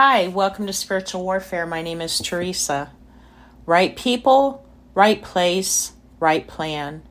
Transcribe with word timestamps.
Hi, 0.00 0.28
welcome 0.28 0.68
to 0.68 0.72
Spiritual 0.72 1.24
Warfare. 1.24 1.66
My 1.66 1.82
name 1.82 2.00
is 2.00 2.20
Teresa. 2.20 2.92
Right 3.66 3.96
people, 3.96 4.64
right 4.94 5.20
place, 5.20 5.90
right 6.20 6.46
plan. 6.46 7.02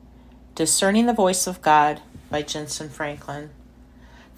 Discerning 0.54 1.04
the 1.04 1.12
Voice 1.12 1.46
of 1.46 1.60
God 1.60 2.00
by 2.30 2.42
Jentezen 2.42 2.88
Franklin. 2.88 3.50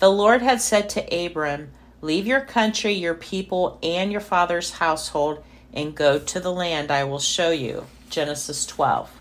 The 0.00 0.10
Lord 0.10 0.42
had 0.42 0.60
said 0.60 0.88
to 0.90 1.26
Abram, 1.26 1.70
Leave 2.00 2.26
your 2.26 2.40
country, 2.40 2.92
your 2.92 3.14
people, 3.14 3.78
and 3.84 4.10
your 4.10 4.20
father's 4.20 4.72
household, 4.72 5.44
and 5.72 5.94
go 5.94 6.18
to 6.18 6.40
the 6.40 6.52
land 6.52 6.90
I 6.90 7.04
will 7.04 7.20
show 7.20 7.52
you. 7.52 7.86
Genesis 8.08 8.66
12. 8.66 9.12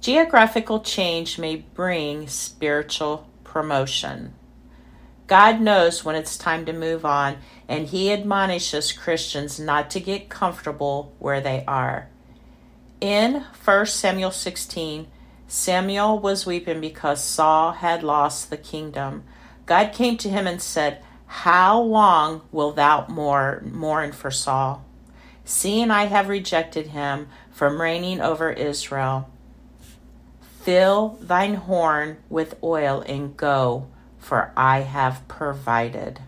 Geographical 0.00 0.78
change 0.78 1.36
may 1.36 1.56
bring 1.56 2.28
spiritual 2.28 3.28
promotion. 3.42 4.34
God 5.26 5.60
knows 5.60 6.04
when 6.04 6.14
it's 6.14 6.38
time 6.38 6.66
to 6.66 6.72
move 6.72 7.04
on, 7.04 7.38
and 7.68 7.88
He 7.88 8.12
admonishes 8.12 8.92
Christians 8.92 9.58
not 9.58 9.90
to 9.90 10.00
get 10.00 10.28
comfortable 10.28 11.14
where 11.18 11.40
they 11.40 11.64
are. 11.66 12.08
In 13.00 13.44
1 13.64 13.86
Samuel 13.86 14.30
16, 14.30 15.08
Samuel 15.48 16.18
was 16.18 16.46
weeping 16.46 16.80
because 16.80 17.22
Saul 17.22 17.72
had 17.72 18.02
lost 18.02 18.50
the 18.50 18.56
kingdom. 18.56 19.24
God 19.64 19.92
came 19.92 20.16
to 20.18 20.28
him 20.28 20.46
and 20.46 20.62
said, 20.62 21.02
How 21.26 21.80
long 21.80 22.42
wilt 22.50 22.76
thou 22.76 23.06
mourn 23.08 24.12
for 24.12 24.30
Saul? 24.30 24.84
Seeing 25.44 25.90
I 25.90 26.06
have 26.06 26.28
rejected 26.28 26.88
him 26.88 27.28
from 27.50 27.80
reigning 27.80 28.20
over 28.20 28.50
Israel, 28.50 29.30
fill 30.40 31.18
thine 31.20 31.54
horn 31.54 32.16
with 32.28 32.58
oil 32.62 33.04
and 33.06 33.36
go 33.36 33.86
for 34.26 34.50
I 34.56 34.80
have 34.80 35.26
provided. 35.28 36.18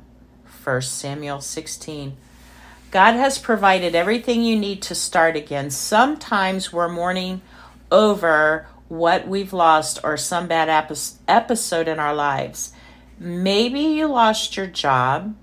1 0.63 0.83
Samuel 0.83 1.41
16. 1.41 2.17
God 2.93 3.15
has 3.15 3.39
provided 3.39 3.97
everything 3.97 4.45
you 4.45 4.57
need 4.57 4.83
to 4.83 4.95
start 4.95 5.35
again. 5.35 5.73
Sometimes 5.73 6.73
we're 6.73 6.89
mourning 6.89 7.41
over 7.91 8.69
what 8.87 9.27
we've 9.27 9.53
lost 9.53 9.99
or 10.05 10.17
some 10.17 10.47
bad 10.47 10.69
episode 11.27 11.89
in 11.89 11.99
our 11.99 12.15
lives. 12.15 12.73
Maybe 13.19 13.81
you 13.81 14.07
lost 14.07 14.57
your 14.57 14.69
job, 14.69 15.35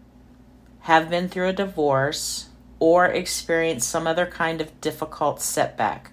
have 0.84 1.10
been 1.10 1.28
through 1.28 1.50
a 1.50 1.54
divorce, 1.54 2.48
or 2.80 3.06
experienced 3.06 3.90
some 3.90 4.08
other 4.08 4.26
kind 4.26 4.62
of 4.62 4.80
difficult 4.80 5.42
setback. 5.42 6.12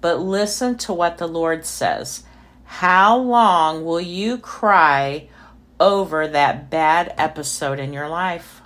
But 0.00 0.20
listen 0.20 0.78
to 0.78 0.94
what 0.94 1.18
the 1.18 1.28
Lord 1.28 1.66
says. 1.66 2.24
How 2.64 3.14
long 3.18 3.84
will 3.84 4.00
you 4.00 4.38
cry 4.38 5.28
over 5.82 6.28
that 6.28 6.70
bad 6.70 7.12
episode 7.18 7.80
in 7.80 7.92
your 7.92 8.08
life. 8.08 8.62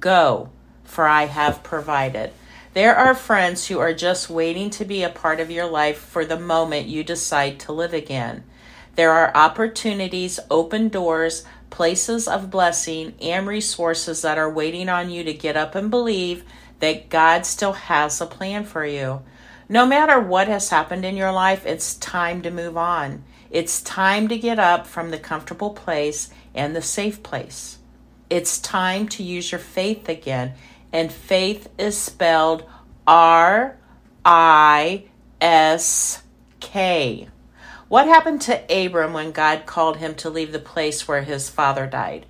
Go, 0.00 0.48
for 0.82 1.06
I 1.06 1.26
have 1.26 1.62
provided. 1.62 2.32
There 2.72 2.96
are 2.96 3.14
friends 3.14 3.66
who 3.66 3.78
are 3.80 3.92
just 3.92 4.30
waiting 4.30 4.70
to 4.70 4.86
be 4.86 5.02
a 5.02 5.10
part 5.10 5.40
of 5.40 5.50
your 5.50 5.66
life 5.66 5.98
for 5.98 6.24
the 6.24 6.40
moment 6.40 6.88
you 6.88 7.04
decide 7.04 7.60
to 7.60 7.72
live 7.72 7.92
again. 7.92 8.44
There 8.94 9.12
are 9.12 9.36
opportunities, 9.36 10.40
open 10.50 10.88
doors, 10.88 11.44
places 11.68 12.26
of 12.26 12.50
blessing, 12.50 13.12
and 13.20 13.46
resources 13.46 14.22
that 14.22 14.38
are 14.38 14.50
waiting 14.50 14.88
on 14.88 15.10
you 15.10 15.24
to 15.24 15.34
get 15.34 15.54
up 15.54 15.74
and 15.74 15.90
believe 15.90 16.44
that 16.80 17.10
God 17.10 17.44
still 17.44 17.74
has 17.74 18.22
a 18.22 18.26
plan 18.26 18.64
for 18.64 18.86
you. 18.86 19.20
No 19.68 19.84
matter 19.84 20.18
what 20.18 20.48
has 20.48 20.70
happened 20.70 21.04
in 21.04 21.14
your 21.14 21.30
life, 21.30 21.66
it's 21.66 21.94
time 21.96 22.40
to 22.40 22.50
move 22.50 22.78
on. 22.78 23.22
It's 23.50 23.80
time 23.80 24.28
to 24.28 24.38
get 24.38 24.58
up 24.58 24.86
from 24.86 25.10
the 25.10 25.18
comfortable 25.18 25.70
place 25.70 26.30
and 26.54 26.76
the 26.76 26.82
safe 26.82 27.22
place. 27.22 27.78
It's 28.28 28.58
time 28.58 29.08
to 29.08 29.22
use 29.22 29.50
your 29.50 29.58
faith 29.58 30.08
again. 30.08 30.54
And 30.92 31.12
faith 31.12 31.68
is 31.78 31.96
spelled 31.96 32.64
R 33.06 33.78
I 34.24 35.04
S 35.40 36.22
K. 36.60 37.28
What 37.88 38.06
happened 38.06 38.42
to 38.42 38.84
Abram 38.86 39.14
when 39.14 39.32
God 39.32 39.64
called 39.64 39.96
him 39.96 40.14
to 40.16 40.28
leave 40.28 40.52
the 40.52 40.58
place 40.58 41.08
where 41.08 41.22
his 41.22 41.48
father 41.48 41.86
died? 41.86 42.26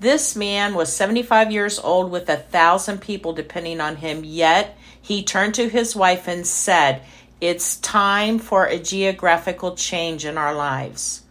This 0.00 0.34
man 0.34 0.74
was 0.74 0.90
75 0.92 1.52
years 1.52 1.78
old 1.78 2.10
with 2.10 2.28
a 2.28 2.36
thousand 2.36 3.02
people 3.02 3.34
depending 3.34 3.80
on 3.80 3.96
him, 3.96 4.24
yet 4.24 4.76
he 5.00 5.22
turned 5.22 5.54
to 5.56 5.68
his 5.68 5.94
wife 5.94 6.26
and 6.26 6.46
said, 6.46 7.02
it's 7.42 7.74
time 7.78 8.38
for 8.38 8.66
a 8.66 8.78
geographical 8.78 9.74
change 9.74 10.24
in 10.24 10.38
our 10.38 10.54
lives. 10.54 11.24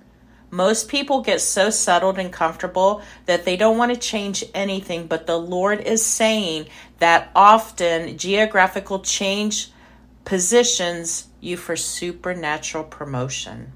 Most 0.50 0.90
people 0.90 1.22
get 1.22 1.40
so 1.40 1.70
settled 1.70 2.20
and 2.20 2.34
comfortable 2.34 3.02
that 3.28 3.46
they 3.46 3.56
don't 3.56 3.78
want 3.78 3.94
to 3.94 3.98
change 3.98 4.44
anything, 4.54 5.08
but 5.08 5.26
the 5.26 5.40
Lord 5.40 5.80
is 5.80 6.06
saying 6.06 6.68
that 7.00 7.32
often 7.34 8.18
geographical 8.18 9.00
change 9.00 9.72
positions 10.26 11.30
you 11.40 11.56
for 11.56 11.78
supernatural 11.78 12.84
promotion. 12.84 13.72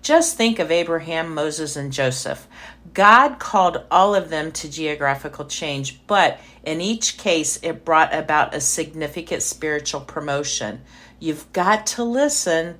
Just 0.00 0.38
think 0.38 0.58
of 0.58 0.70
Abraham, 0.70 1.34
Moses, 1.34 1.76
and 1.76 1.92
Joseph. 1.92 2.48
God 2.94 3.38
called 3.38 3.84
all 3.90 4.14
of 4.14 4.30
them 4.30 4.52
to 4.52 4.70
geographical 4.70 5.44
change, 5.44 6.06
but 6.06 6.40
in 6.64 6.80
each 6.80 7.18
case, 7.18 7.58
it 7.62 7.84
brought 7.84 8.14
about 8.14 8.54
a 8.54 8.60
significant 8.60 9.42
spiritual 9.42 10.00
promotion. 10.00 10.80
You've 11.24 11.50
got 11.54 11.86
to 11.86 12.04
listen 12.04 12.78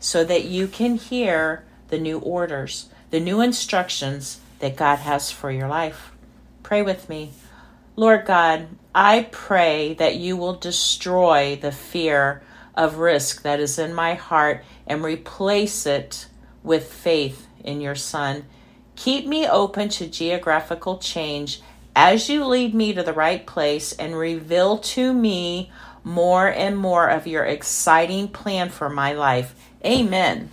so 0.00 0.22
that 0.22 0.44
you 0.44 0.68
can 0.68 0.96
hear 0.96 1.64
the 1.88 1.98
new 1.98 2.18
orders, 2.18 2.90
the 3.08 3.20
new 3.20 3.40
instructions 3.40 4.38
that 4.58 4.76
God 4.76 4.96
has 4.96 5.30
for 5.30 5.50
your 5.50 5.66
life. 5.66 6.12
Pray 6.62 6.82
with 6.82 7.08
me. 7.08 7.32
Lord 7.96 8.26
God, 8.26 8.68
I 8.94 9.28
pray 9.32 9.94
that 9.94 10.16
you 10.16 10.36
will 10.36 10.56
destroy 10.56 11.56
the 11.56 11.72
fear 11.72 12.42
of 12.74 12.98
risk 12.98 13.40
that 13.44 13.60
is 13.60 13.78
in 13.78 13.94
my 13.94 14.12
heart 14.12 14.62
and 14.86 15.02
replace 15.02 15.86
it 15.86 16.26
with 16.62 16.92
faith 16.92 17.46
in 17.64 17.80
your 17.80 17.94
Son. 17.94 18.44
Keep 18.96 19.26
me 19.26 19.48
open 19.48 19.88
to 19.88 20.06
geographical 20.06 20.98
change 20.98 21.62
as 21.94 22.28
you 22.28 22.44
lead 22.44 22.74
me 22.74 22.92
to 22.92 23.02
the 23.02 23.14
right 23.14 23.46
place 23.46 23.94
and 23.94 24.14
reveal 24.18 24.76
to 24.76 25.14
me 25.14 25.72
more 26.06 26.46
and 26.46 26.78
more 26.78 27.08
of 27.08 27.26
your 27.26 27.44
exciting 27.44 28.28
plan 28.28 28.68
for 28.70 28.88
my 28.88 29.12
life. 29.12 29.56
Amen. 29.84 30.50